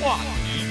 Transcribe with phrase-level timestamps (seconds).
[0.00, 0.64] 话题。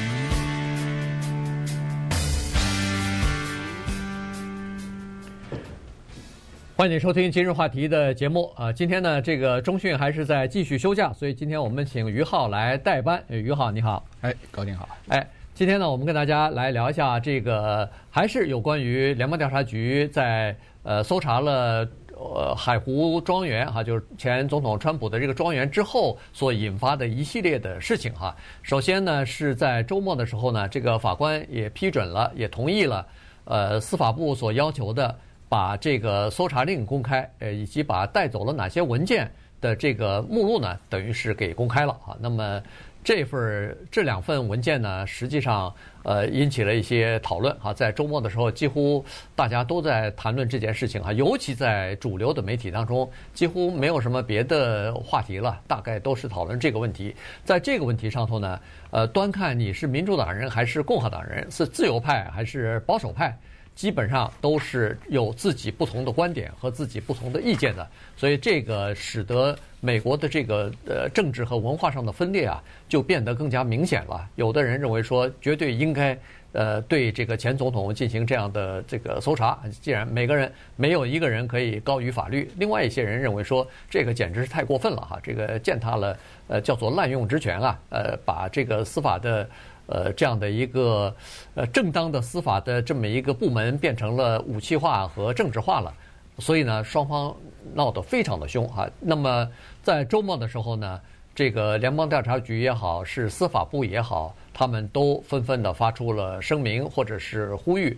[6.75, 8.71] 欢迎收听今日话题的节目啊！
[8.71, 13.23] 今天呢，这个中讯还是在继续休假，所以今天我们请于浩来代班。
[13.29, 21.83] 于浩你好，哎，高宁好，哎，今天呢，我们跟大家来聊一下这个，还是有关于联邦调查局在呃搜查了
[22.19, 28.35] 呃海湖庄园哈，就是前总统川普的这个庄园之后所引发的一系列的事情哈。
[28.63, 33.05] 首先呢，是在周末的时候呢，这个法官也批准了，也同意了，
[33.45, 35.15] 呃，司法部所要求的。
[35.49, 42.17] 把这个搜查令公开，呃，以及把带走了哪些文件的这个目录呢，等于是给公开了啊。
[42.19, 42.61] 那么
[43.01, 45.73] 这份这两份文件呢，实际上
[46.07, 47.73] 呃引起了一些讨论哈。
[47.73, 49.03] 在周末的时候，几乎
[49.35, 57.13] 大家都在谈论这件事情哈，尤其在主流的媒体当中，几乎没有什么别的话题了，大概都是讨论这个问题。
[57.43, 58.59] 在这个问题上头呢，
[58.91, 63.37] 呃，端看你是民主党人还是共和党人，是自由派还是保守派。
[63.77, 74.27] 基本上都是有自己不同的观点和自己不同的意见的，所以这个使得美国的这个呃政治和文化上的分裂啊，就变得更加明显了。
[74.33, 76.17] 有的人认为说，绝对应该
[76.53, 82.49] 呃对这个前总统进行这样的这个搜查，既然每个人没有一个人可以高于法律。
[82.57, 86.17] 另外一些人认为说，这个简直是太过分了哈，这个践踏了
[86.47, 89.47] 呃叫做滥用职权啊，呃把这个司法的。
[89.87, 91.13] 呃，这样的一个
[91.55, 95.93] 呃正当的司法的这么一个部门变成了武器化和政治化了，
[96.39, 97.35] 所以呢，双方
[97.73, 98.87] 闹得非常的凶哈。
[98.99, 99.49] 那么
[99.81, 100.99] 在周末的时候呢，
[101.33, 107.97] 这个联邦调查局也好，是司法部也好，他们都纷纷的发出了声明或者是呼吁，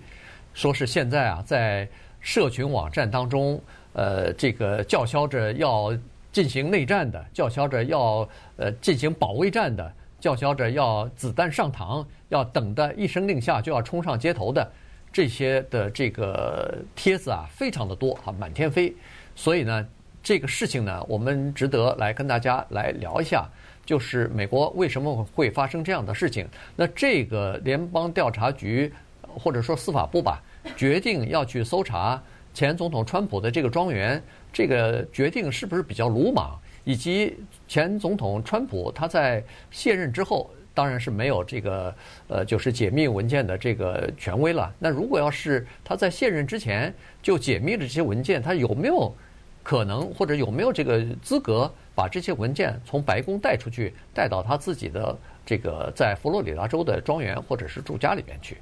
[0.54, 1.88] 说是现在啊，在
[2.20, 3.60] 社群网站当中，
[3.94, 5.98] 呃，这个叫嚣着要
[6.32, 9.92] 进行内战的，叫嚣着要呃进行保卫战的。
[10.20, 14.72] 叫嚣着要子弹上膛，要等的一声令下就要冲上街头的
[15.12, 18.94] 这些的这个帖子啊，非常的多啊，满天飞。
[19.36, 19.88] 所以呢，
[20.22, 23.48] 这个事情呢，我们值得来跟大家来聊一下，
[23.86, 26.48] 就是美国为什么会发生这样的事情？
[26.76, 30.44] 那这个联邦调查局或者说司法部吧，
[30.76, 32.22] 决定要去搜查
[32.54, 34.22] 前总统川普的这个庄园，
[34.52, 36.60] 这个决定是不是比较鲁莽？
[36.84, 41.94] 以及前总统川普他在卸任之后，当然是没有这个
[42.28, 44.74] 呃，就是解密文件的这个权威了。
[44.80, 49.14] 那如果要是他在卸任之前就解密了这些文件，他有没有
[49.62, 58.58] 可能或者有没有这个资格把这些文件从白宫带出去，带到他自己的这个在佛罗里达州的庄园或者是住家里边去？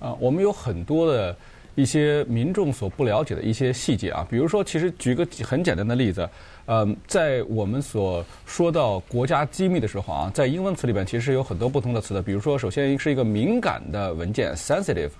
[0.00, 1.36] 啊，我们有很多的
[1.74, 6.26] 一些民众所不了解的一些细节啊，比如说，其实举个很简单的例子。
[6.66, 12.22] 嗯，在我们所说到国家机密的时候啊，在英文词里边其实有很多不同的词的。
[12.22, 15.10] 比如说，首先是一个敏感的文件 （sensitive），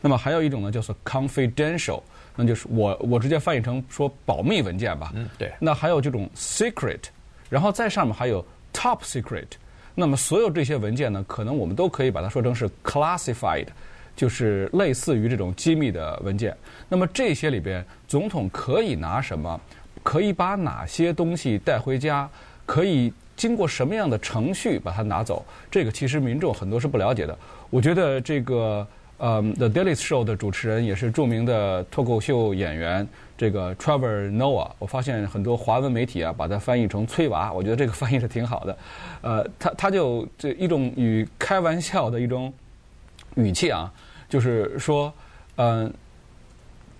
[0.00, 2.02] 那么还有一种呢，叫做 confidential，
[2.36, 5.10] 那就是我我直接翻译成说保密文件吧。
[5.14, 5.50] 嗯，对。
[5.58, 7.00] 那还有这种 secret，
[7.48, 9.46] 然后在上面还有 top secret。
[9.94, 13.66] 那么所有这些文件呢，可能我们都可以把它说成是 classified，
[14.14, 16.56] 就是类似于这种机密的文件。
[16.88, 19.60] 那么这些里边，总统可以拿什么？
[20.02, 22.28] 可以把哪些东西带回家？
[22.66, 25.44] 可以经过什么样的程序把它拿走？
[25.68, 27.36] 这个其实民众很多是不了解的。
[27.68, 28.86] 我觉得这个
[29.18, 33.06] 呃，《The Daily Show》的主持人也是著名的脱口秀演员，
[33.36, 34.70] 这个 Trevor Noah。
[34.78, 38.78] 我发现很多华文媒体啊，把它翻译成“崔娃”，我觉得这个翻译是挺好的。
[39.22, 42.52] 呃，他他就这一种与开玩笑的一种
[43.34, 43.92] 语气啊，
[44.28, 45.12] 就是说，
[45.56, 45.92] 嗯、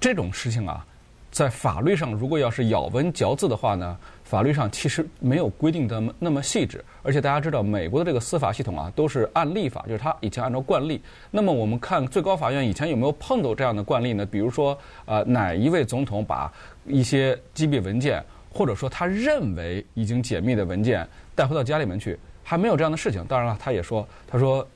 [0.01, 0.85] 这种事情啊。
[1.31, 6.85] 在法律上，如果要是咬文嚼字的话呢，法律上其实没有规定的那么细致。
[7.03, 11.01] 而且大家知道，美国的这个司法系统啊，都是按例法，就是他以前按照惯例。
[11.31, 14.27] 那么我们看最高法院以前有没有碰到这样的惯例呢？
[14.27, 16.53] 比如说，呃，哪一位总统把
[16.85, 23.25] 一些机密文件，或者说他认为已经解密的文件带回到家里面去，还没有这样的事情。
[23.27, 24.67] 当然了，他也说，他说。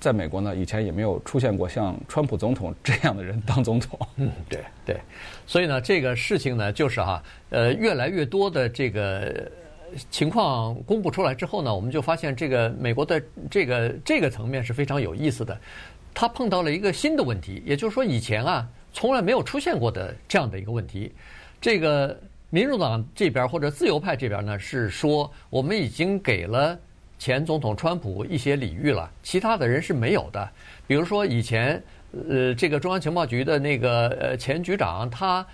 [0.00, 3.98] 在美国呢，以前也没有出现过像川普总统这样的人当总统。
[4.16, 4.96] 嗯，对对，
[5.46, 9.50] 所以呢，这个事情呢，就是哈，呃，越来越多的这个
[10.10, 15.58] 情况公布出来之后呢，我们就发现这个美国的这个这个层面是非常有意思的。
[16.12, 21.12] 他碰到了一个新的问题，也就是说，以前啊从来没有出现过的这样的一个问题。
[21.60, 22.18] 这个
[22.50, 26.78] 民主党这边或者自由派这边呢，是说我们已经给了。
[27.24, 30.46] 前总统川普一些礼遇了，其他的人是没有的。
[30.86, 31.82] 比如说以前，
[32.28, 35.46] 呃，这个中央情报局的那个呃前局长，他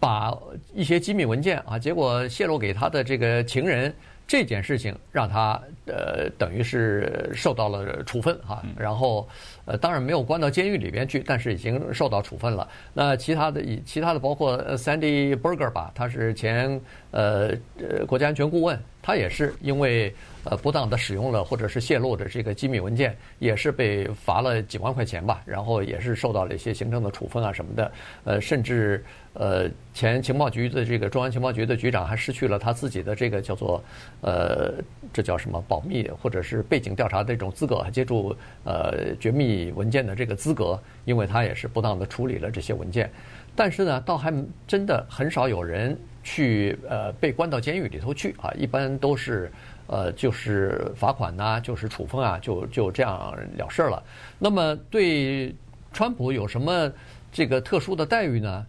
[0.00, 0.36] 把
[0.74, 3.94] 一些机密文件啊，结果泄露给他的这个情人，
[4.26, 5.52] 这件事情让他
[5.86, 9.28] 呃，等于是受到了处分哈，然后
[9.66, 12.68] 呃，当然没有关到监狱里边去，但是已经受到处分了。
[12.92, 16.80] 那其他的其他的包括 Sandy Berger 吧，他是前
[17.10, 20.14] 呃呃国家安全顾问，他也是因为
[20.44, 27.92] 呃不当的使用了或者是泄露的这个机密文件，也是被罚了几万块钱吧，然后也是受到了一些行政的处分啊什么的，
[28.24, 29.04] 呃，甚至。
[29.36, 33.82] 呃，前情报局的这个中央情报局的局长还失去了他自己的这个叫做
[34.20, 34.74] 呃，
[35.12, 38.32] 这叫什么保密或者是背景调查的这种资格，还接触
[38.62, 43.10] 呃绝密以文件的这个资格，因为他也是不当的处理了这些文件。
[43.54, 44.34] 但是呢，倒还
[44.66, 49.52] 真的很少有人去呃被关到监狱里头去啊，一般都是
[49.86, 53.12] 呃就是罚款呐、就是处分啊，就就这样
[53.56, 54.02] 了事儿了。
[54.38, 55.54] 那么对
[55.92, 56.92] 川普有什么
[57.30, 58.66] 这个特殊的待遇呢？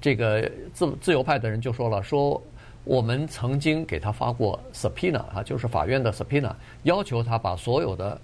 [0.00, 2.42] 这个自自由派的人就说了，说
[2.84, 8.20] 我们曾经给他发过 subpoena 啊，就是法院的 subpoena，要求他把所有的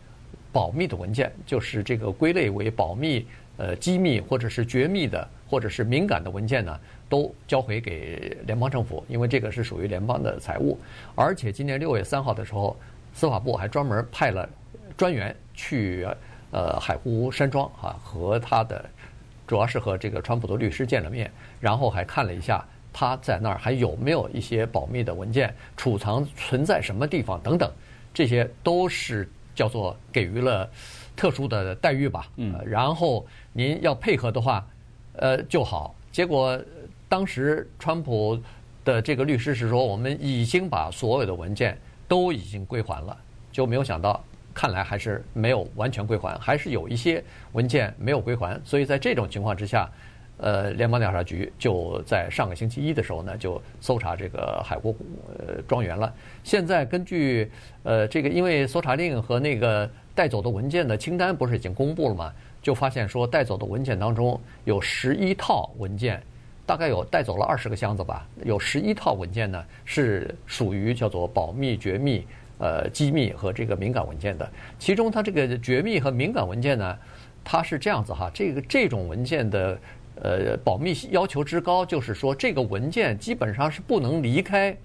[0.55, 6.79] 保密的文件，就是这个归类为保密、呃机密或者是绝密的或者是敏感的文件呢，
[7.09, 10.79] 都交回给联邦政府，因为这个是属于联邦的财务。
[11.17, 12.77] 而且今年六月三号的时候，
[13.13, 14.49] 司法部还专门派了
[14.97, 16.07] 专员去
[16.53, 18.85] 呃海湖山庄啊和他的。
[19.47, 21.31] 主要是和这个川普的律师见了面，
[21.61, 22.65] 然后还看了一下
[22.95, 27.71] 他在那儿还有没有一些保密的文件储藏存在什么地方等等，
[28.15, 30.69] 这些都是叫做给予了
[31.17, 32.29] 特殊的待遇吧。
[32.37, 34.67] 嗯，然后您要配合的话，
[35.17, 35.95] 呃就好。
[36.11, 36.61] 结果
[37.09, 38.39] 当时川普
[38.85, 43.17] 的这个律师是说，我们已经把所有的文件都已经归还了，
[43.51, 44.23] 就没有想到。
[44.53, 47.21] 看来还是没有完全归还，还是有一些
[47.55, 48.57] 文件没有归还。
[48.65, 49.91] 所以在这种情况之下，
[50.37, 54.95] 呃，联邦调查局就在上个星期一的时候呢，就搜查这个海国
[55.39, 56.13] 呃庄园了。
[56.43, 57.51] 现在根据
[57.83, 62.33] 呃这个，因为搜查令和那个带走的文件的清单不是已经公布了吗？
[62.61, 66.23] 就发现说带走的文件当中有十一套文件，
[66.67, 72.27] 大概有带走了二十个箱子吧，有十一套文件呢是属于叫做保密绝密。
[72.59, 74.49] 呃，机密和这个敏感文件的，
[74.79, 76.97] 其中它这个绝密和敏感文件呢，
[77.43, 79.77] 它是这样子哈，这个这种文件的
[80.23, 84.77] 呃保密要求之高，就是说这个文件基本上是不能离开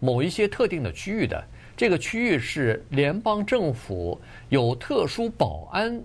[0.00, 1.42] 某一些特定的区域的，
[1.76, 6.02] 这个区域是联邦政府有特殊保安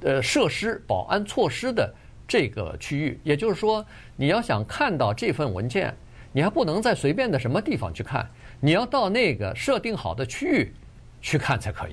[0.00, 1.92] 呃设施、保安措施的
[2.28, 3.84] 这个区域，也就是说，
[4.16, 5.94] 你要想看到这份文件，
[6.32, 8.28] 你还不能在随便的什么地方去看。
[8.60, 10.72] 你要到那个设定好的区域
[11.20, 11.92] 去看才可以。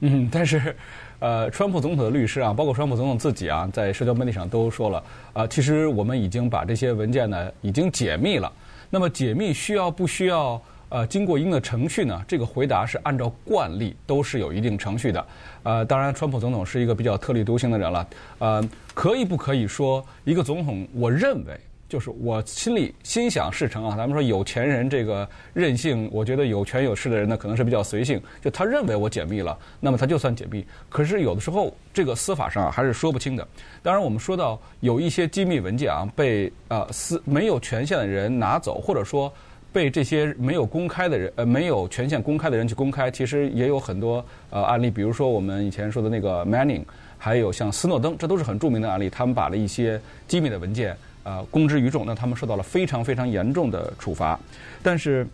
[0.00, 0.76] 嗯，但是，
[1.20, 8.52] 呃，川普总统的律师啊，包括川普总统自己啊，在社交媒体上都说了，啊，其实我们已经把这些文件呢已经解密了。
[8.88, 12.22] 那么解密需要不需要呃经过一定的程序呢？
[12.28, 15.26] 这个回答是按照惯例都是有一定程序的。
[15.64, 18.06] 呃，当然，川普总统是一个比较特立独行的人了。
[18.38, 20.86] 呃，可以不可以说一个总统？
[20.94, 21.58] 我认为。
[21.88, 23.96] 就是我心里心想事成啊！
[23.96, 28.20] 咱们说有钱人这个任性，我觉得有权有势的人呢，可能是比较随性。
[28.42, 30.62] 就他认为我解密了，那么他就算解密。
[30.90, 33.48] 可是有的时候这个司法上啊，还是说不清的。
[33.82, 39.32] 当然，我们说到有一些机密文件啊，被呃司没有权限的人拿走，或者说
[39.72, 44.90] 被这些没有公开的人呃没有权限公开的人去公开，其实也有很多呃案例。
[44.90, 46.84] 比如说我们以前说的那个 Manning，
[47.16, 49.08] 还有像斯诺登，这都是很著名的案例。
[49.08, 50.94] 他们把了一些机密的文件。
[51.28, 54.40] 呃，公之于众，那他们受到了非常非常严重的处罚。
[54.82, 55.26] 但是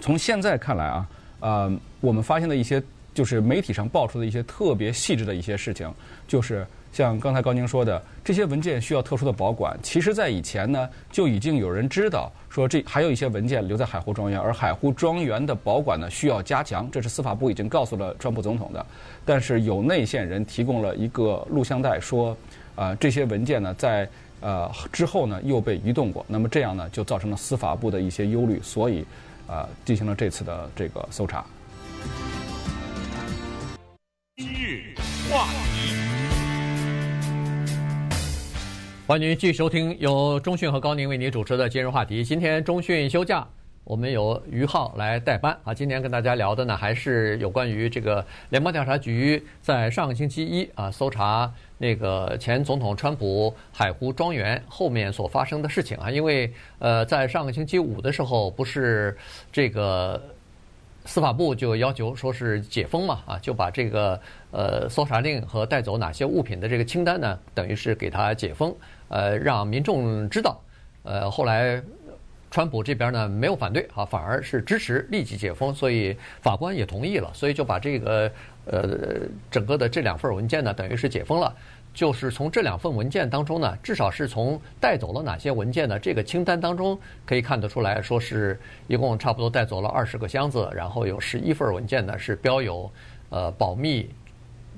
[0.00, 1.08] 从现在看来啊，
[1.38, 2.82] 呃，我们发现的一些
[3.14, 5.88] 就是媒体上爆出的一些特别细致的一些事情，
[6.26, 9.78] 就是像刚才高宁说的，这些文件需要特殊的保管。
[9.84, 16.90] 其实，在以前呢，就已经有人知道说这还有一些文件留在海湖庄园，而海湖庄园的保管呢需要加强。
[16.90, 18.84] 这是司法部已经告诉了川普总统的。
[19.24, 22.30] 但是有内线人提供了一个录像带，说
[22.74, 24.08] 啊、呃，这些文件呢在。
[24.40, 29.04] 呃，之后呢又被移动过，那么这样呢就造成了司法部的一些忧虑，所以
[29.46, 31.44] 呃进行了这次的这个搜查。
[34.36, 34.94] 今日
[35.30, 35.94] 话题，
[39.06, 42.24] 欢迎继续收听由中讯和高宁为您主持的今日话题。
[42.24, 43.46] 今天中讯休假。
[43.82, 56.10] 我们由于浩来代班啊，今天跟大家聊的呢，还是有关于这个联邦调查局在上个星期一啊搜查那个前总统川普海湖庄园后面所发生的事情啊。
[56.10, 59.16] 因为呃，在上个星期五的时候，不是
[59.50, 60.22] 这个
[61.06, 64.20] 司法部就要求说是解封嘛啊，就把这个
[64.50, 68.76] 呃搜查令和带走哪些物品的这个清单呢，等于是给他解封，
[69.08, 70.60] 呃，让民众知道。
[71.04, 71.82] 呃，后来。
[72.52, 78.28] 川普这边呢没有反对啊，反而是支持立即解封，所以法官也同意了，所以就把这个
[78.70, 81.54] 呃整个的这两份文件呢，等于是解封了。
[81.92, 85.98] 就是从这两份文件当中呢，至少是从带走了哪些文件呢？
[85.98, 86.96] 这个清单当中
[87.26, 92.88] 可以看得出来说是一共差不多带走了二十个箱子，然后有十一份文件呢是标有
[93.30, 94.08] 呃保密、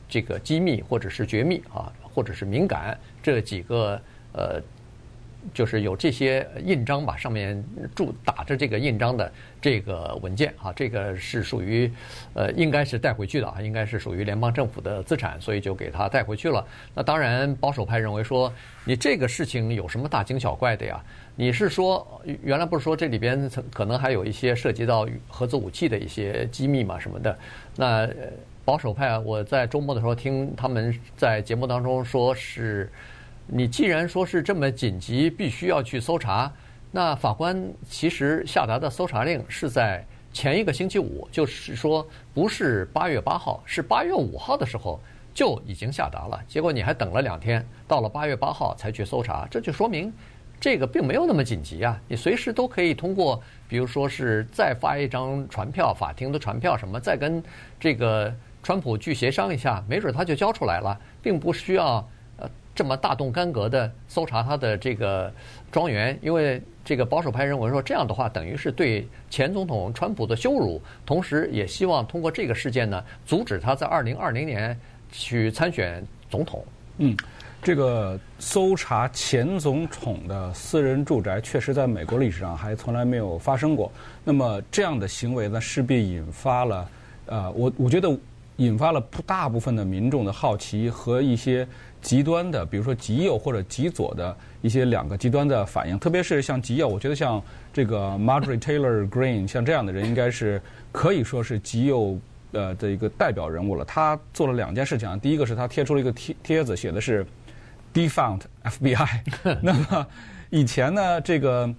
[0.08, 4.00] 这个机密或者是绝密啊，或者是敏感这几个
[4.32, 4.61] 呃。
[5.52, 7.62] 就是有这些印章吧，上面
[7.94, 11.90] 注打着这个印章的这个文件啊，这个是属于
[12.34, 16.64] 呃，应该是带回去的啊，应该是属于联邦政府的资产，所以就给他带回去了。
[16.94, 18.52] 那当然，保守派认为说，
[18.84, 21.02] 你这个事情有什么大惊小怪的呀？
[21.34, 22.06] 你是说
[22.42, 27.38] 原来不是说这里边可能还有一些涉及到核子武器的一些机密嘛什么的？
[27.76, 28.08] 那
[28.64, 32.88] 保守派我在周末的时候听他们在节目当中说是。
[33.54, 36.50] 你既然说是这么紧急，必须要去搜查，
[36.90, 44.99] 那法官其实下达的搜查令是在前一个星期五，就是说不是八月八号，是八月五号的时候
[45.35, 46.42] 就已经下达了。
[46.49, 50.11] 结果你还等了两天，到了八月八号才去搜查，这就说明
[50.59, 52.00] 这个并没有那么紧急啊！
[52.09, 57.42] 你随时都可以通过，比如说是再发一张传票，法庭的传票什么，再跟
[57.78, 62.02] 这个川普去协商一下，没准他就交出来了，并不需要。
[62.75, 65.33] 这么大动干戈的搜查他的这个
[65.71, 74.79] 庄园，因为这个保守派认为说这样的话等于是对前总统川普的羞辱，同时也希望通过这个事件呢，阻止他在二零二零年
[75.11, 76.64] 去参选总统。
[76.99, 77.17] 嗯，
[77.62, 83.91] 这个搜查前总统的私人住宅，确实在美国历史上还从来没有发生过。
[84.25, 86.88] 那么这样的行为呢，势必引发了，
[87.26, 88.19] 呃，我我觉得
[88.62, 91.66] 引发了不大部分的民众的好奇和一些。
[92.02, 97.40] 极端的，比如说极右或者极左的一些两个极端的反应，特别是像极右，我觉得像
[97.73, 102.19] 这个 Marjorie Taylor Greene 像这样的人，应该是可以说是极右
[102.50, 103.85] 呃的一个代表人物了。
[103.85, 107.25] 他做了两件事情啊，第一个是他贴出了一个贴贴子，写的是
[107.95, 109.21] Defund FBI。
[109.62, 110.04] 那么
[110.50, 111.73] 以前呢，这个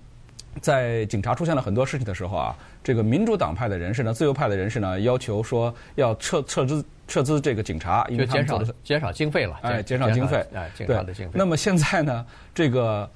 [0.61, 6.83] 在警察出现了很多事情的时候啊，这个民主党派的人士呢，自由派的人士呢，要求说要撤撤资。
[7.05, 11.31] 撤资这个警察，因为减少减少经费了，哎，减少经费，哎，减少的经费。
[11.37, 13.07] 那么现在呢，这个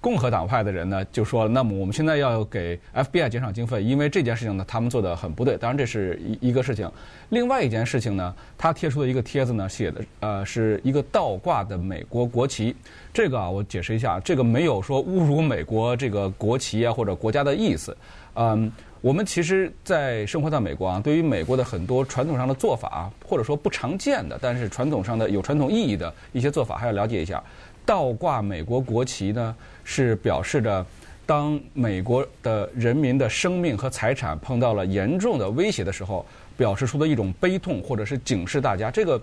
[0.00, 5.56] 共和党派的人呢就说，那么我们现在要给 FBI 减少经费，因为这件事情呢，他们做得很不对。
[5.56, 6.90] 当然这是一一个事情。
[7.28, 12.74] 另外一件事情呢，他贴出的一个帖子呢，写的呃是一个倒挂的美国国旗。
[13.12, 17.96] 这个啊，我解释一下，这个没有说侮辱美国这个国旗啊或者国家的意思，
[18.34, 18.70] 嗯。
[19.02, 27.42] 我们其实，在生活在美国啊，对于美国的很多传统上的做法，或者说不常见的，但是传统上的有传统意义的一些做法，还要了解一下。
[27.86, 30.84] 倒挂美国国旗呢，是表示着
[31.26, 36.24] 当美国的人民的生命和财产碰到了严重的威胁的时候，
[36.56, 38.90] 表示出的一种悲痛，或者是警示大家。
[38.90, 39.20] 这个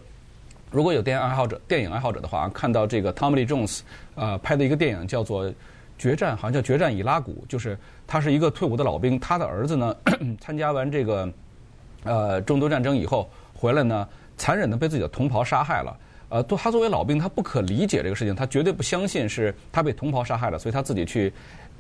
[0.72, 3.80] 如果有电影爱好者、电影爱好者的话，看到这个 Tommy Lee Jones
[4.16, 5.52] 呃拍的一个电影叫做。
[6.00, 9.96] 决战好像叫决战伊拉古，就是他是一个退伍的老兵，他的儿子呢
[10.40, 11.28] 参加完这个
[12.04, 15.98] 呃中东战争以后回来呢，残忍的被自己的同袍杀害了。
[16.30, 21.32] 呃，他作为老兵，他不可理解这个事情，他绝对不相信是他被同袍杀害了，所以他自己去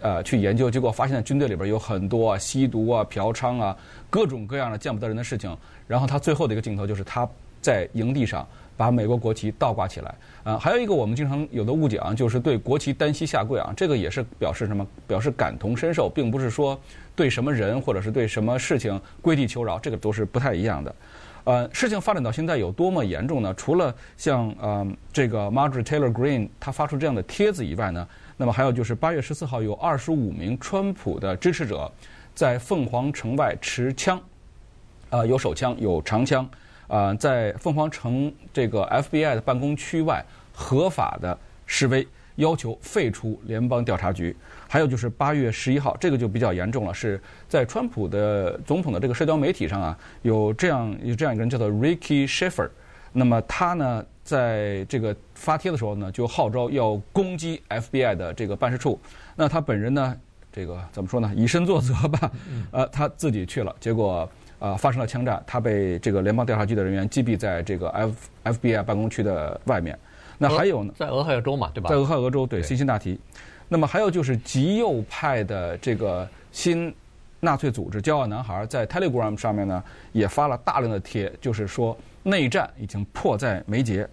[0.01, 3.75] 呃去研究，结果发现军队里边有很多啊吸毒啊嫖娼啊
[4.09, 5.55] 各种各样的见不得人的事情。
[5.87, 7.27] 然后他最后的一个镜头就是他
[7.61, 8.47] 在营地上。
[8.77, 10.13] 把美国国旗倒挂起来，
[10.43, 14.85] 啊，还有一个我们经常有的误解啊，就是对国旗单膝下跪啊，这个也是表示什么？
[15.07, 16.79] 表示感同身受，并不是说
[17.15, 20.95] 对什么人或者是对什么事情跪地求饶，这个都是不太一样的。
[21.47, 23.53] 呃，事情发展到现在有多么严重呢？
[23.53, 31.89] 除了像呃这个 Marjorie Taylor Greene 他发出这样的帖子以外呢，那么还有就是八月十四号有二十五名川普的支持者
[32.35, 34.21] 在凤凰城外持枪，
[35.09, 36.45] 啊，有手枪，有长枪。
[36.89, 40.23] 啊，在凤凰城这个 FBI 的办公区外
[40.53, 42.05] 合法的示威，
[42.37, 44.35] 要求废除联邦调查局。
[44.67, 52.69] 还有就是八月十一号，这个就比较严重了，是在川普的总统的这个社交媒体上啊，有这样有这样一个人叫做 Ricky Sheffer。
[53.13, 58.99] 那么他呢，在这个发帖的时候呢，就号召要攻击 FBI 的这个办事处。
[59.35, 60.17] 那他本人呢，
[60.51, 61.31] 这个怎么说呢？
[61.35, 62.31] 以身作则吧，
[62.71, 64.29] 呃，他自己去了，结果。
[64.59, 69.95] 啊、呃，发生了枪战，他被这个联邦调查局的人员击毙在这个 F FBI 办公区的外面。
[70.37, 71.89] 那还有呢，在俄亥俄州嘛，对吧？
[71.89, 73.19] 在俄亥俄州，对，辛辛那提。
[73.67, 76.93] 那么还有就是极右派的这个新
[77.39, 84.07] 纳粹组织“骄傲男孩”在 Telegram 上面呢，也发了大量的贴，就是说内战已经迫在眉睫。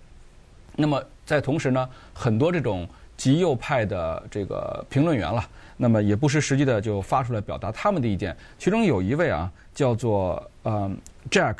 [0.77, 5.45] 那么在同时呢，很多这种极右派的这个评论员了，
[5.77, 8.37] 那么也不失时机的就发出来表达他们的意见。
[8.59, 10.91] 其中有一位啊，叫做呃
[11.31, 11.59] Jack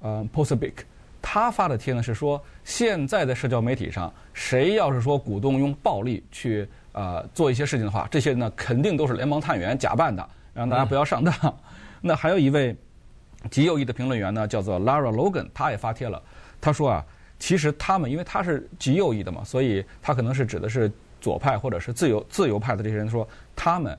[0.00, 0.74] 呃 Posobiec，
[1.22, 11.32] 他发的帖呢是说，现在的社交媒体上，谁要是说鼓动用暴力去呃做一些事情的话，这些人呢肯定都是联邦探员假扮的，让大家不要上当。
[12.00, 12.76] 那还有一位
[13.50, 16.20] 极右翼的评论员呢，叫做 Lara Logan，他也发帖了，
[16.60, 17.04] 他说啊。
[17.38, 20.88] 其实他们，因为他是极右翼的嘛，所以他可能是指的是
[21.20, 23.26] 左派或者是自由自由派的这些人说，
[23.56, 23.98] 他们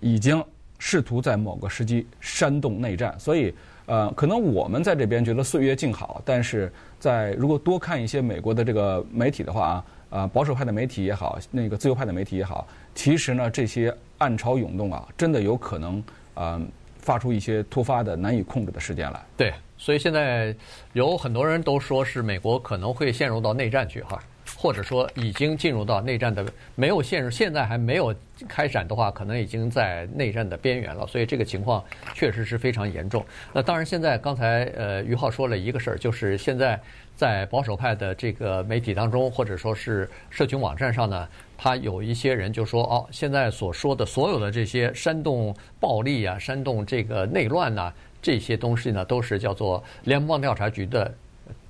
[0.00, 0.44] 已经
[0.76, 3.14] 试图在某个时机煽动内战。
[3.16, 3.54] 所以，
[3.90, 9.84] 呃，可能我们在这边觉得岁月静好，但是在如果多看一些美国的这个媒体的话啊，
[10.20, 16.02] 啊，保守派的媒体也好，那个自由派的媒体也好，其实呢，这些暗潮涌动啊，真的有可能。
[16.34, 16.60] 呃
[17.00, 19.18] 发出一些突发的难以控制的事件来。
[19.34, 20.54] 对，所以现在
[20.92, 24.22] 有很多人都说是美国可能会陷入到内战去哈，
[24.62, 28.14] 或者说已经进入到内战的，没有陷入，现在还没有
[28.46, 31.06] 开展的话，可能已经在内战的边缘了。
[31.06, 33.24] 所以这个情况确实是非常严重。
[33.54, 36.78] 那当然，现在刚才呃于浩说了一个事儿，就是现在
[37.16, 41.26] 在保守派的这个媒体当中，或者说是社群网站上呢。
[41.62, 47.90] 他有一些人就说哦，现在所说的所有的这些煽动暴力啊、煽动这个内乱呐，
[48.20, 51.14] 这些东西呢，都是叫做联邦调查局的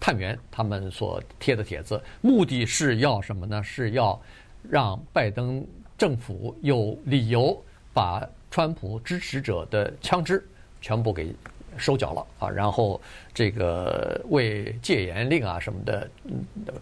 [0.01, 3.63] 探员他们所贴的帖子，目的是要什么呢？
[3.63, 4.21] 是要
[4.69, 5.65] 让拜登
[5.97, 7.57] 政府有理由
[7.93, 10.43] 把川普支持者的枪支
[10.81, 11.33] 全部给。
[11.77, 13.01] 收缴了啊，然后
[13.33, 16.11] 这个为戒严令啊什么的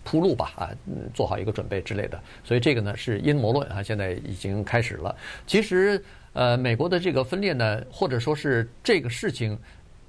[0.03, 0.71] 铺路吧啊，
[1.13, 2.19] 做好一个准备之类的。
[2.43, 5.15] 所以这个呢是阴谋论啊，现在已经开始了。
[5.47, 9.57] 其实呃，美国的这个分裂呢，或者说是这个事情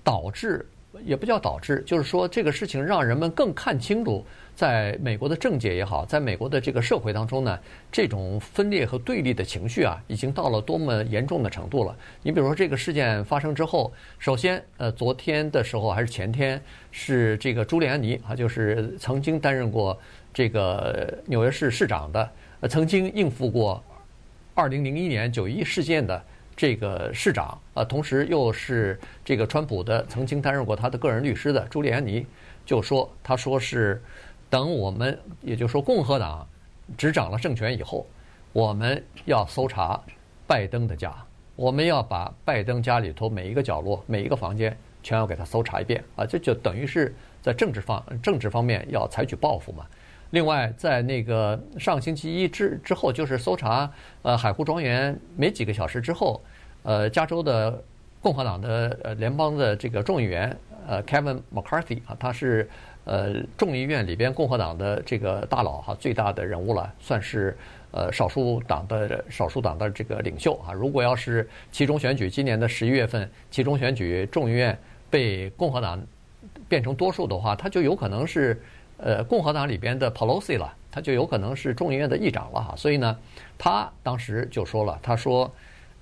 [0.02, 0.66] 导致，
[1.06, 4.26] 也不叫导致，就是说这个事情让人们更看清楚。
[4.56, 7.58] 在美国的政界也好，在美国的这个社会当中呢，
[7.90, 11.96] 这种分裂和对立的情绪啊，已经到了多么严重的程度了。
[12.22, 19.98] 你比如说，这个事件发生之后，首先，呃，昨天的时候还是前天，是这个朱利安尼啊，就是曾经担任过
[20.34, 23.82] 这个纽约市市长的，呃，曾经应付过
[24.54, 26.22] 二零零一年九一事件的
[26.60, 32.26] 这个市长啊，同时又是这个川普的曾经担任过他的个人律师的朱利安尼，
[32.66, 34.02] 就说他说是。
[34.52, 36.44] 等我们，也就是说，共和党
[36.98, 38.04] 执掌了政权以后，
[38.52, 40.02] 我们要搜查
[40.48, 41.16] 拜登的家，
[41.56, 46.26] 我们要把拜登家里头每一个角落、每一个房间全要给他搜查一遍啊！
[46.26, 49.86] 这就等于是在政治方政治方面要采取报复嘛。
[50.32, 56.42] 另外，在那个上星期一之之后，就是搜查呃海湖庄园没几个小时之后，
[56.84, 57.84] 呃，加州的
[58.22, 60.56] 共和党的呃联邦的这个众议员
[60.88, 62.70] 呃 Kevin McCarthy 啊，他是。
[63.06, 67.58] 呃，众议院里边共和党的这个大佬哈，最大的人物了，算是
[67.90, 70.74] 呃少数党的少数党的这个领袖啊。
[70.74, 74.78] 如果要是其中选举今年的十一月份其中选举众议院
[75.10, 76.00] 被共和党
[76.68, 78.62] 变成多数的话，他就有可能是
[79.00, 82.76] 呃共和党里边的 Pelosi 了，他就有可能是众议院的议长了哈。
[82.76, 83.18] 所以呢，
[83.58, 85.52] 他当时就说了，他说，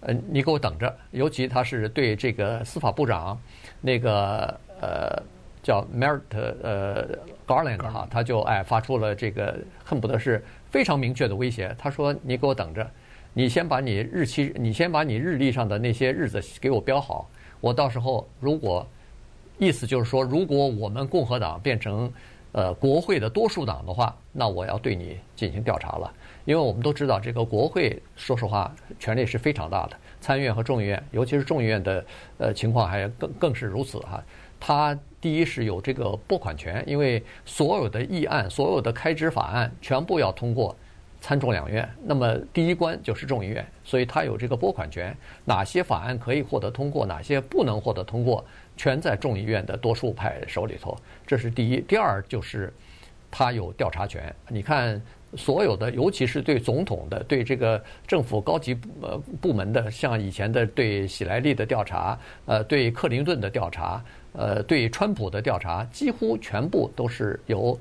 [0.02, 3.40] 呃，你给我等着，尤其他是对这个司法部长
[3.82, 5.24] 那个呃。
[5.64, 6.22] 叫 Merit
[6.64, 7.06] 呃
[7.46, 11.76] Garland 哈，他就哎发出了这个恨不得是非常明确的威胁。
[11.78, 12.90] 他说：“你给我等着，
[13.34, 17.30] 你先把你日期，你先把你日历上的那些日子给我标好。
[17.60, 18.88] 我到时候如果
[19.58, 22.10] 意思就是说，如果我们共和党变成
[22.58, 26.12] 呃国会的多数党的话，那我要对你进行调查了。
[26.46, 32.04] 因为我们都知道，这个国会说实话权力是非常大的，参议院和众议院，尤其是众议院的
[32.40, 34.24] 呃情况还更更是如此哈。
[34.60, 34.98] 他。
[35.20, 40.74] 第一是有这个拨款权，因为所有的议案、所有的开支法案全部要通过
[41.20, 45.14] 参众两院，那么第一关就是众议院，所以他有这个拨款权。
[45.44, 48.46] 哪些法案可以获得通过，哪些不能获得通过，
[48.78, 50.96] 全在众议院的多数派手里头。
[51.26, 51.82] 这是第一。
[51.82, 52.72] 第二就是
[53.30, 54.34] 他有调查权。
[54.48, 55.02] 你看，
[55.36, 64.02] 所有的，尤其是对总统的、对这个政府高级部呃部门的，像以前的对喜来利的调查，呃，对克林顿的调查。
[64.34, 67.76] 呃，对川普的调查几乎全部都是由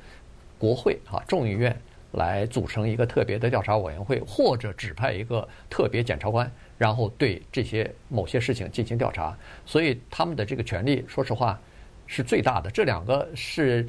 [0.59, 1.78] 国会啊众议院
[2.12, 9.36] 来组成一个特别的调查委员会，或者指派一个特别检察官，然后对这些某些事情进行调查。
[9.64, 11.58] 所以他们的这个权力，说实话
[12.06, 12.70] 是最大的。
[12.70, 13.88] 这两个是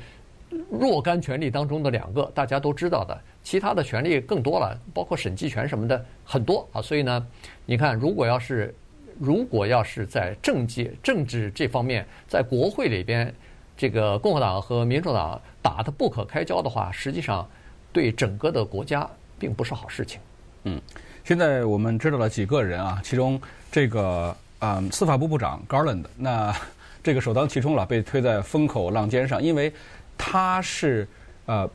[0.70, 3.20] 若干权力当中的两个，大家都知道的。
[3.44, 6.82] 其他的权力更多了，包括审计权什么的很多啊。
[6.82, 7.28] 所以呢，
[7.66, 8.74] 你看，如果要是。
[9.20, 13.34] 如果要是在政界、政治这方面，在国会里边，
[13.76, 17.50] 这个共和党和民主党打得不可开交的话，实际上
[17.92, 19.08] 对整个的国家
[19.40, 20.20] 并不是好事情。
[20.64, 20.82] 嗯，
[21.24, 23.40] 现在我们知道了几个人啊，其中
[23.72, 26.56] 这个啊、嗯、司法部部长 Garland，那
[27.04, 29.72] 这个首当其冲了，被推在风口浪尖上，因为
[30.18, 31.08] 他是
[31.46, 31.70] 呃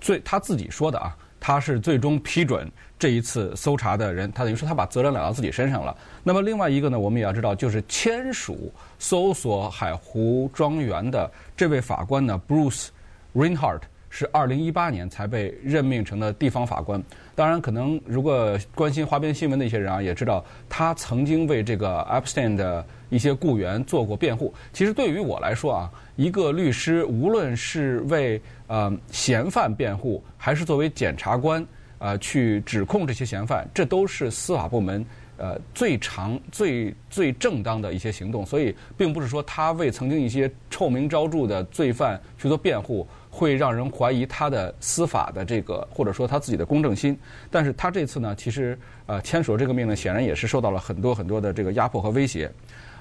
[0.00, 5.96] 最他自己说的啊，他是最终批准这一次搜查的人，他等于说他把责任揽到自己身上了。
[6.24, 12.88] 那么另外一个呢，我们也要知道，就是签署搜索海湖庄园的这位法官呢，Bruce
[13.34, 13.82] Reinhardt。
[14.18, 17.02] 是二零一八年才被任命成的地方法官。
[17.34, 24.54] 当然，可能如果关心花边新闻的一些人啊，也知道他曾经为这个 Epstein 的一些雇员做过辩护。
[24.72, 31.62] 其实对于我来说啊，一个律师无论是为呃嫌犯辩护，还是作为检察官
[31.98, 35.04] 呃去指控这些嫌犯，这都是司法部门
[35.36, 38.46] 呃最长、最最正当的一些行动。
[38.46, 43.06] 所以，并不是说他为曾经一些臭名昭著的罪犯去做辩护。
[43.36, 47.18] 会让人怀疑他的司法的这个，或者说他自己的公正心。
[47.50, 52.50] 但是他这次呢，其实呃签署这个命令，显然也是受到了很多很多的这个压迫和威胁。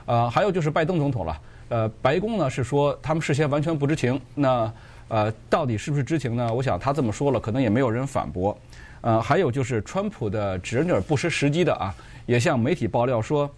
[0.06, 1.41] 呃，还有就是拜登总统了。
[1.69, 4.19] 呃，白宫呢是说他们事先完全不知情。
[4.36, 4.69] 那
[5.08, 6.54] 呃，到底是不是知情呢？
[6.54, 8.58] 我想他这么说了，可能也没有人反驳。
[9.00, 11.95] 呃，还有就是川普的侄女不失时机的啊，
[12.26, 13.50] 也向媒体爆料说。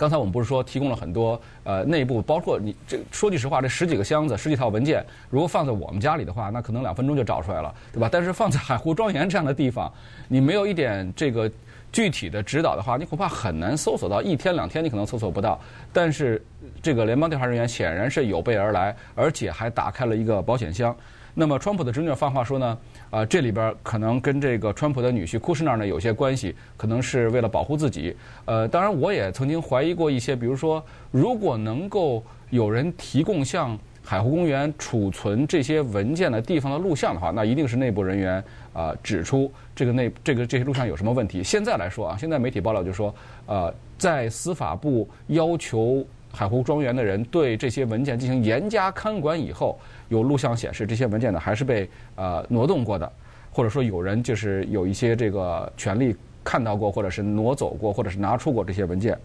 [0.00, 8.08] 刚才我们不是说提供了很多呃内部，包括你这说句实话，这十几个箱子、十几套文件，如果放在我们家里的话，那可能两分钟就找出来了，对吧？
[8.10, 9.92] 但是放在海湖庄园这样的地方，
[10.26, 11.50] 你没有一点这个
[11.92, 15.60] 具体的指导的话，你恐怕很难搜索到，一天两天你可能搜索不到。
[15.92, 16.42] 但是
[16.82, 20.96] 这个联邦调查人员显然是有备而来，而且还打开了一个保险箱。
[21.34, 22.78] 那么，川普的侄女放话说呢，
[23.10, 28.16] 啊，这里边可能跟这个川普的女婿库什纳呢有些关系，可能是为了保护自己。
[28.44, 38.42] 呃，当然，我也曾经怀疑过一些，比如说，如果能够有人提供向海湖公园储存这些文件的地方的录像的话，那一定是内部人员
[38.72, 41.42] 啊、指出这个内这个这些录像有什么问题。
[41.42, 43.12] 现在来说啊，现在媒体报道就说，
[43.46, 46.06] 呃，在司法部要求。
[46.32, 53.12] 海湖庄园的人对这些文件进行严加看管以后，有录像显示这些文件呢还是被呃挪动过的，
[53.50, 56.14] 或者说有人就是有一些这个权力
[56.44, 59.18] 看到过，或者是挪走过，或者是拿出过这些文件。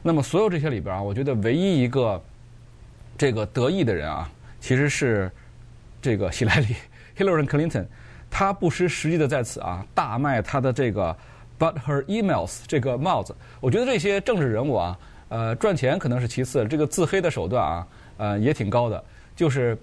[0.00, 2.22] 那么所有这些里边啊，我觉得唯一一个
[3.18, 5.30] 这个得意的人啊，其实是
[6.00, 6.76] 这个希莱里
[7.18, 7.84] Hillary Clinton，
[8.30, 11.16] 他不失时机的在此啊大卖他的这个
[11.58, 13.34] But her emails 这个帽子。
[13.60, 14.96] 我觉得这些政治人物啊。
[15.28, 17.86] 呃，赚钱可能是其次，这个自黑的手段啊，
[18.18, 19.02] 呃，也挺高的。
[19.34, 19.76] 就是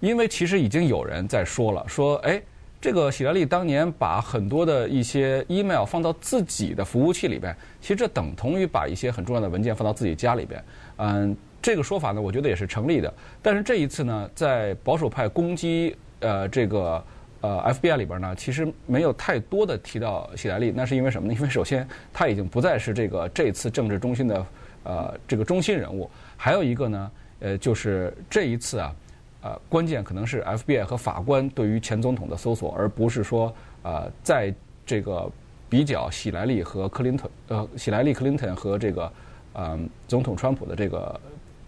[0.00, 2.40] 因为其实已经有人在说了，说哎，
[2.80, 10.64] 这个喜来利当年把很多的一些 email 放到自己的服务器里边，其实这等同于把一些很重要的文件放到自己家里边。
[10.96, 13.12] 嗯，这个说法呢，我觉得也是成立的。
[13.42, 17.04] 但是这一次呢，在保守派攻击呃这个
[17.42, 21.34] 呃 FBI 里边呢，其实没有太多的提到喜来利，那是因为什么呢？
[21.34, 24.46] 因为首先他已经不再是这个这次政治中心的。
[24.84, 28.94] 呃，这个中心人物，还有一个呢，呃，就是这一次啊，
[29.42, 34.54] 呃，关键可能是 FBI 和法官对于前总统的搜索，而不是说呃，在
[34.86, 35.30] 这个
[35.68, 39.12] 比较喜来利和克林特，呃，喜来利克林顿和这个
[39.54, 41.20] 呃总统川普的这个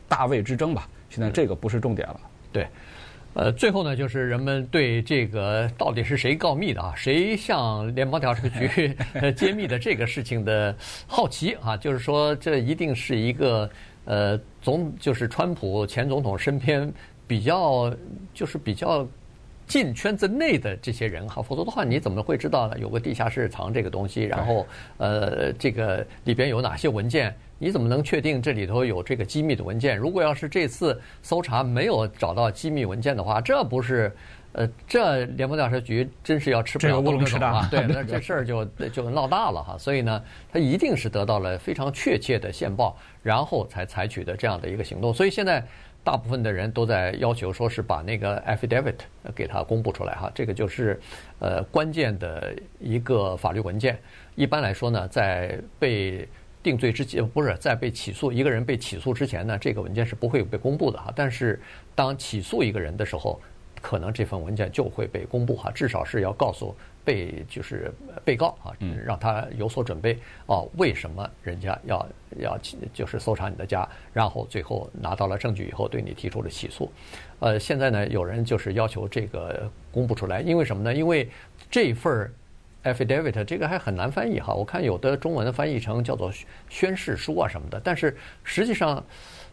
[0.08, 0.88] 大卫之争吧。
[1.10, 2.20] 现在这个不是重点了。
[2.52, 2.66] 对。
[3.36, 8.96] 呃，最后呢，就是人们对这个到底是谁告密的啊，谁向联邦调查局
[9.36, 10.74] 揭秘的这个事情的
[11.06, 13.68] 好奇啊，就是说这一定是一个
[14.06, 16.90] 呃总就是川普前总统身边
[17.26, 17.94] 比较
[18.32, 19.06] 就是比较。
[19.66, 22.78] 进圈子内的这些人哈，否则的话你怎么会知道呢？
[22.78, 24.66] 有个地下室藏这个东西，然后
[24.98, 27.34] 呃，这个里边有哪些文件？
[27.58, 29.96] 你怎么能确定这里头有这个机密的文件？
[29.96, 34.14] 如果要是这次搜查没有找到机密文件的话，这不是
[34.52, 37.66] 呃，这联邦调查局真是要吃不了兜着走啊！
[37.70, 39.76] 对， 那这事儿就就闹大了哈。
[39.78, 45.12] 所以呢，他一定是得到了非常确切的线报，然后才采取的这样的一个行动。
[45.12, 45.66] 所以现在。
[46.06, 48.94] 大部分的人都在要求说是把那个 affidavit
[49.34, 51.00] 给他公布出来哈，这个就是
[51.40, 53.98] 呃关键的一个法律文件。
[54.36, 56.28] 一般来说呢，在被
[56.62, 61.12] 定罪之前，不是在被起诉一个人被起诉之前呢，这个文件是不会被公布的哈。
[61.16, 61.60] 但是
[61.92, 63.40] 当起诉一个人的时候，
[63.80, 66.74] 可能这份文件就会被公布哈，至少是要告诉。
[67.06, 67.88] 被就是
[68.24, 70.68] 被告啊，让他有所准备哦。
[70.76, 72.04] 为什么人家要
[72.38, 72.58] 要
[72.92, 76.90] 就是搜查你的家，然后最后拿到了证据以后，对你提出了起诉？
[77.38, 80.92] 呃，现在呢，有人就是要求这个公布出来，因为什么呢？
[80.92, 81.30] 因为
[81.70, 82.28] 这份
[82.82, 84.52] affidavit 这个还很难翻译哈。
[84.52, 86.32] 我看有的中文的翻译成叫做
[86.68, 89.00] 宣誓书啊什么的，但是实际上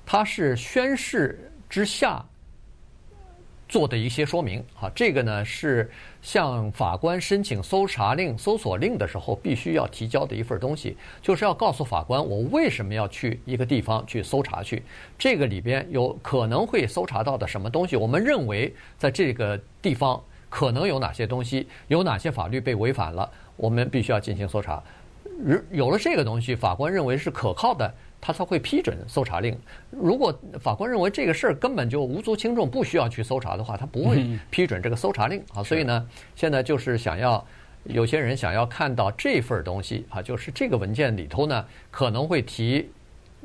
[0.04, 2.26] 它是宣誓之下。
[3.74, 4.64] 做的一些说明。
[4.76, 5.90] 哈，这个呢是
[6.22, 14.84] 向法官申请搜查令、搜索令的时候必须要提交的一份东西，就是要告诉法官我为什么要去一个地方去搜查去，
[15.18, 24.84] 这个里边有可能会搜查到的什么东西，我们认为在这个地方可能有哪些东西，有哪些法律被违反了，我们必须要进行搜查。
[25.72, 27.92] 有了这个东西，法官认为是可靠的。
[28.26, 29.54] 他才会批准搜查令。
[29.90, 35.62] 如果法官认为这个事儿根本就无足轻重，不需要去搜查的话，他不会批准这个搜查令啊。
[35.62, 37.46] 所以呢，现在就是想要
[37.84, 42.90] 有些人想要看到这份东西啊，就是这个文件里头呢，可能会提，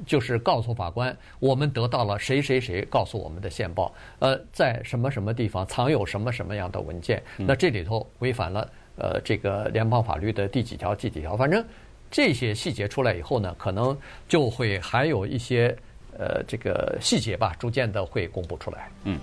[0.06, 11.64] 就是告诉法官，我们得到了谁谁谁告诉我们的线报，呃，在什么什么地方藏有什么什么样的文件，那这里头违反了呃这个联邦法律的第几条第几条，反正。
[12.10, 13.96] 这些细节出来以后呢，可能
[14.28, 15.76] 就会还有一些
[16.18, 18.90] 呃这个细节吧，逐渐的会公布出来。
[19.04, 19.18] 嗯。